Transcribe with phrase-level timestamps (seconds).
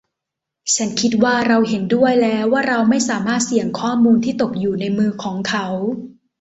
[0.75, 5.65] ฉันคิดว่าเราเห็นด้วยแล้วว่าเราไม่สามารถเสี่ยงข้อมูลที่ตกอยู่ในมือของเขา